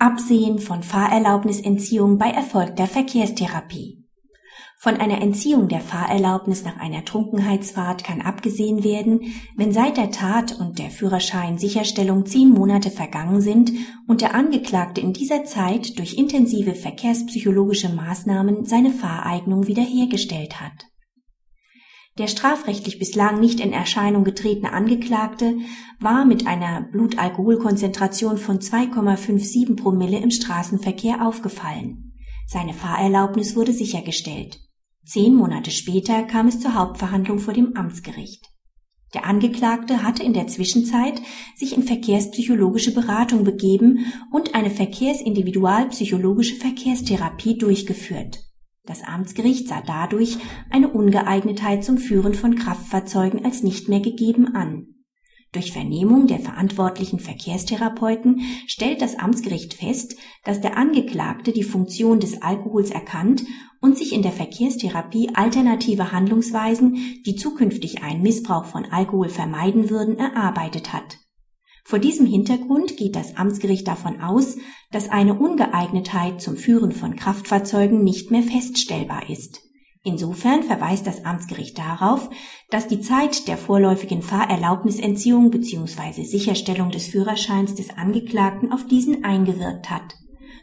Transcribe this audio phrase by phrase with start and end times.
[0.00, 4.04] Absehen von Fahrerlaubnisentziehung bei erfolgter Verkehrstherapie.
[4.78, 10.56] Von einer Entziehung der Fahrerlaubnis nach einer Trunkenheitsfahrt kann abgesehen werden, wenn seit der Tat
[10.60, 13.72] und der Führerschein-Sicherstellung zehn Monate vergangen sind
[14.06, 20.86] und der Angeklagte in dieser Zeit durch intensive verkehrspsychologische Maßnahmen seine Fahreignung wiederhergestellt hat
[22.18, 25.56] der strafrechtlich bislang nicht in Erscheinung getretene Angeklagte
[26.00, 32.12] war mit einer Blutalkoholkonzentration von 2,57 Promille im Straßenverkehr aufgefallen.
[32.46, 34.58] Seine Fahrerlaubnis wurde sichergestellt.
[35.04, 38.44] Zehn Monate später kam es zur Hauptverhandlung vor dem Amtsgericht.
[39.14, 41.22] Der Angeklagte hatte in der Zwischenzeit
[41.56, 48.47] sich in verkehrspsychologische Beratung begeben und eine verkehrsindividualpsychologische Verkehrstherapie durchgeführt.
[48.88, 50.38] Das Amtsgericht sah dadurch
[50.70, 54.94] eine Ungeeignetheit zum Führen von Kraftfahrzeugen als nicht mehr gegeben an.
[55.52, 62.40] Durch Vernehmung der verantwortlichen Verkehrstherapeuten stellt das Amtsgericht fest, dass der Angeklagte die Funktion des
[62.40, 63.44] Alkohols erkannt
[63.82, 70.16] und sich in der Verkehrstherapie alternative Handlungsweisen, die zukünftig einen Missbrauch von Alkohol vermeiden würden,
[70.16, 71.18] erarbeitet hat
[71.88, 74.58] vor diesem Hintergrund geht das Amtsgericht davon aus,
[74.90, 79.62] dass eine Ungeeignetheit zum Führen von Kraftfahrzeugen nicht mehr feststellbar ist.
[80.04, 82.28] Insofern verweist das Amtsgericht darauf,
[82.68, 86.24] dass die Zeit der vorläufigen Fahrerlaubnisentziehung bzw.
[86.24, 90.14] Sicherstellung des Führerscheins des Angeklagten auf diesen eingewirkt hat.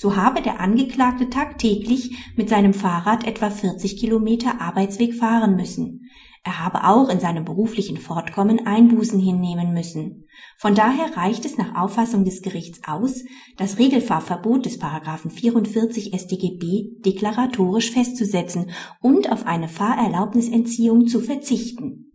[0.00, 6.08] So habe der Angeklagte tagtäglich mit seinem Fahrrad etwa 40 Kilometer Arbeitsweg fahren müssen.
[6.42, 10.24] Er habe auch in seinem beruflichen Fortkommen Einbußen hinnehmen müssen.
[10.56, 13.24] Von daher reicht es nach Auffassung des Gerichts aus,
[13.58, 18.70] das Regelfahrverbot des Paragraphen 44 StGB deklaratorisch festzusetzen
[19.02, 22.14] und auf eine Fahrerlaubnisentziehung zu verzichten.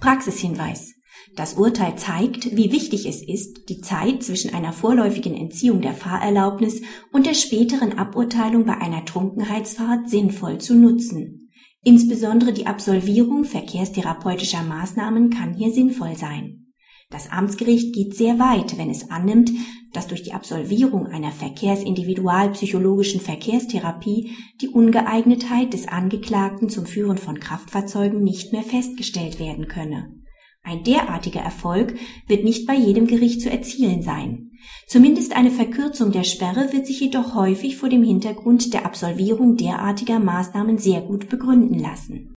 [0.00, 0.95] Praxishinweis.
[1.34, 6.82] Das Urteil zeigt, wie wichtig es ist, die Zeit zwischen einer vorläufigen Entziehung der Fahrerlaubnis
[7.12, 11.50] und der späteren Aburteilung bei einer Trunkenheitsfahrt sinnvoll zu nutzen.
[11.82, 16.66] Insbesondere die Absolvierung verkehrstherapeutischer Maßnahmen kann hier sinnvoll sein.
[17.10, 19.52] Das Amtsgericht geht sehr weit, wenn es annimmt,
[19.92, 28.24] dass durch die Absolvierung einer verkehrsindividualpsychologischen Verkehrstherapie die Ungeeignetheit des Angeklagten zum Führen von Kraftfahrzeugen
[28.24, 30.25] nicht mehr festgestellt werden könne.
[30.68, 31.94] Ein derartiger Erfolg
[32.26, 34.50] wird nicht bei jedem Gericht zu erzielen sein.
[34.88, 40.18] Zumindest eine Verkürzung der Sperre wird sich jedoch häufig vor dem Hintergrund der Absolvierung derartiger
[40.18, 42.24] Maßnahmen sehr gut begründen lassen